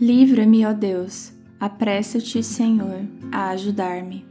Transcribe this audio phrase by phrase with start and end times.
[0.00, 4.24] Livra-me, ó Deus, apressa-te, Senhor, a ajudar-me.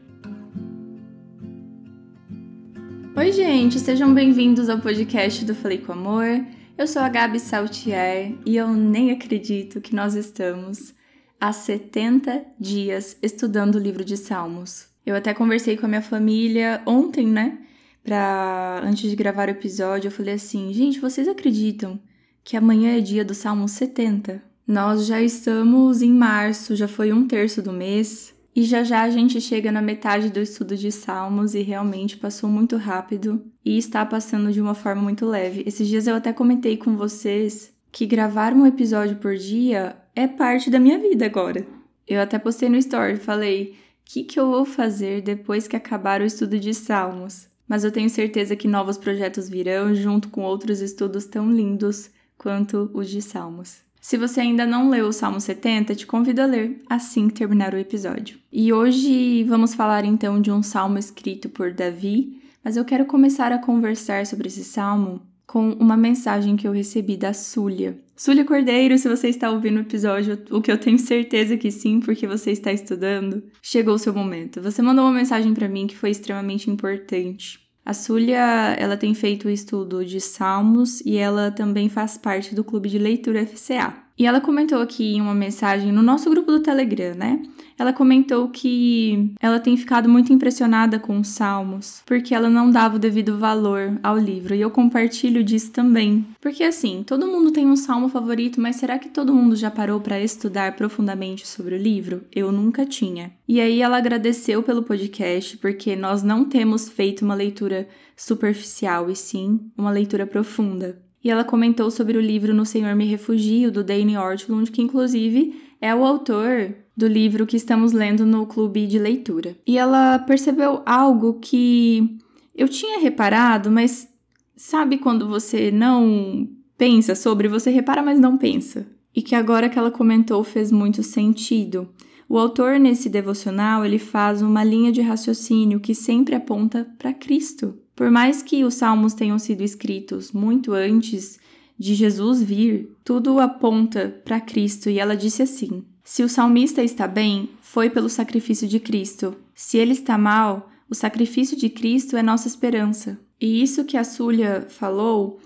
[3.15, 6.43] Oi, gente, sejam bem-vindos ao podcast do Falei com Amor.
[6.75, 10.95] Eu sou a Gabi Saltier e eu nem acredito que nós estamos
[11.39, 14.87] há 70 dias estudando o livro de Salmos.
[15.05, 17.59] Eu até conversei com a minha família ontem, né?
[18.03, 21.99] Pra, antes de gravar o episódio, eu falei assim: gente, vocês acreditam
[22.43, 24.48] que amanhã é dia do Salmo 70?
[24.69, 28.35] Nós já estamos em março, já foi um terço do mês.
[28.55, 32.47] E já já a gente chega na metade do estudo de Salmos e realmente passou
[32.47, 35.63] muito rápido e está passando de uma forma muito leve.
[35.65, 40.69] Esses dias eu até comentei com vocês que gravar um episódio por dia é parte
[40.69, 41.65] da minha vida agora.
[42.07, 46.21] Eu até postei no story, falei: "O que que eu vou fazer depois que acabar
[46.21, 50.79] o estudo de Salmos?" Mas eu tenho certeza que novos projetos virão junto com outros
[50.79, 53.88] estudos tão lindos quanto os de Salmos.
[54.01, 57.73] Se você ainda não leu o Salmo 70, te convido a ler assim que terminar
[57.73, 58.39] o episódio.
[58.51, 63.51] E hoje vamos falar então de um salmo escrito por Davi, mas eu quero começar
[63.51, 67.99] a conversar sobre esse salmo com uma mensagem que eu recebi da Súlia.
[68.15, 71.99] Súlia Cordeiro, se você está ouvindo o episódio, o que eu tenho certeza que sim,
[71.99, 74.61] porque você está estudando, chegou o seu momento.
[74.61, 77.68] Você mandou uma mensagem para mim que foi extremamente importante.
[77.89, 82.63] A Súlia, ela tem feito o estudo de Salmos e ela também faz parte do
[82.63, 84.08] clube de leitura FCA.
[84.19, 87.41] E ela comentou aqui em uma mensagem no nosso grupo do Telegram, né?
[87.77, 92.97] Ela comentou que ela tem ficado muito impressionada com os salmos, porque ela não dava
[92.97, 96.25] o devido valor ao livro, e eu compartilho disso também.
[96.41, 100.01] Porque assim, todo mundo tem um salmo favorito, mas será que todo mundo já parou
[100.01, 102.25] para estudar profundamente sobre o livro?
[102.35, 103.31] Eu nunca tinha.
[103.47, 109.15] E aí ela agradeceu pelo podcast, porque nós não temos feito uma leitura superficial, e
[109.15, 110.99] sim uma leitura profunda.
[111.23, 115.53] E ela comentou sobre o livro No Senhor Me Refugio, do Dane Ortlund, que inclusive
[115.81, 119.55] é o autor do livro que estamos lendo no clube de leitura.
[119.65, 122.17] E ela percebeu algo que
[122.55, 124.09] eu tinha reparado, mas
[124.55, 126.47] sabe quando você não
[126.77, 128.85] pensa sobre, você repara, mas não pensa.
[129.15, 131.89] E que agora que ela comentou fez muito sentido.
[132.27, 137.77] O autor nesse devocional, ele faz uma linha de raciocínio que sempre aponta para Cristo.
[137.99, 141.37] Por mais que os salmos tenham sido escritos muito antes
[141.77, 147.05] de Jesus vir, tudo aponta para Cristo e ela disse assim: Se o salmista está
[147.05, 149.35] bem, foi pelo sacrifício de Cristo.
[149.53, 153.19] Se ele está mal, o sacrifício de Cristo é nossa esperança.
[153.37, 155.37] E isso que a Súlia falou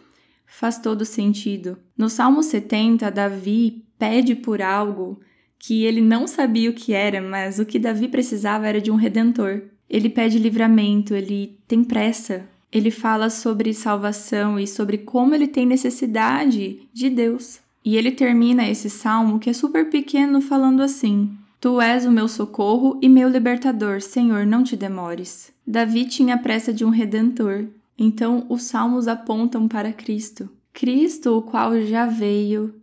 [0.46, 1.80] faz todo sentido.
[1.98, 5.20] No Salmo 70, Davi pede por algo
[5.58, 8.96] que ele não sabia o que era, mas o que Davi precisava era de um
[8.96, 9.73] redentor.
[9.90, 12.48] Ele pede livramento, ele tem pressa.
[12.72, 17.60] Ele fala sobre salvação e sobre como ele tem necessidade de Deus.
[17.86, 22.28] E ele termina esse salmo, que é super pequeno, falando assim: Tu és o meu
[22.28, 25.54] socorro e meu libertador, Senhor, não te demores.
[25.66, 27.68] Davi tinha pressa de um redentor.
[27.98, 30.50] Então, os salmos apontam para Cristo.
[30.74, 32.74] Cristo, o qual já veio,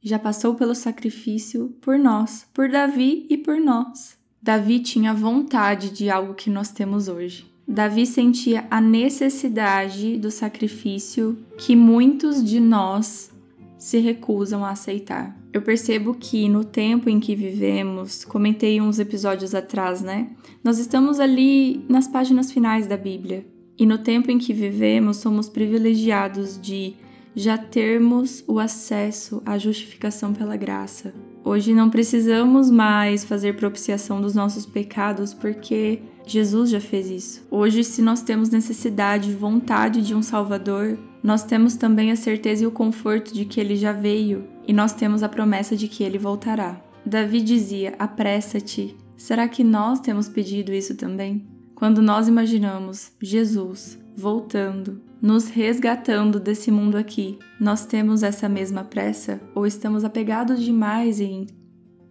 [0.00, 4.16] já passou pelo sacrifício por nós, por Davi e por nós.
[4.42, 7.46] Davi tinha vontade de algo que nós temos hoje.
[7.66, 13.30] Davi sentia a necessidade do sacrifício que muitos de nós
[13.78, 15.38] se recusam a aceitar.
[15.52, 20.30] Eu percebo que no tempo em que vivemos, comentei uns episódios atrás, né?
[20.64, 23.46] Nós estamos ali nas páginas finais da Bíblia.
[23.78, 26.94] E no tempo em que vivemos, somos privilegiados de
[27.34, 31.14] já termos o acesso à justificação pela graça.
[31.44, 37.46] Hoje não precisamos mais fazer propiciação dos nossos pecados porque Jesus já fez isso.
[37.50, 42.64] Hoje, se nós temos necessidade e vontade de um Salvador, nós temos também a certeza
[42.64, 46.04] e o conforto de que ele já veio e nós temos a promessa de que
[46.04, 46.80] ele voltará.
[47.04, 48.96] Davi dizia: Apressa-te.
[49.16, 51.44] Será que nós temos pedido isso também?
[51.82, 59.40] Quando nós imaginamos Jesus voltando, nos resgatando desse mundo aqui, nós temos essa mesma pressa
[59.52, 61.44] ou estamos apegados demais em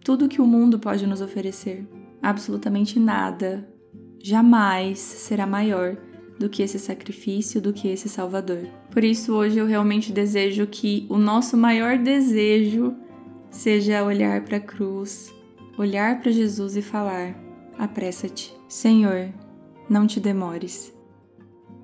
[0.04, 1.88] tudo que o mundo pode nos oferecer?
[2.20, 3.66] Absolutamente nada
[4.22, 5.96] jamais será maior
[6.38, 8.66] do que esse sacrifício, do que esse Salvador.
[8.90, 12.94] Por isso, hoje eu realmente desejo que o nosso maior desejo
[13.50, 15.34] seja olhar para a cruz,
[15.78, 17.34] olhar para Jesus e falar:
[17.78, 19.32] apressa-te, Senhor,
[19.92, 20.90] não te demores.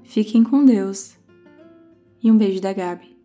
[0.03, 1.15] Fiquem com Deus
[2.23, 3.18] e um beijo da Gabi.